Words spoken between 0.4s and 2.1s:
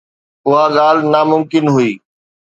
اها ڳالهه ناممڪن هئي.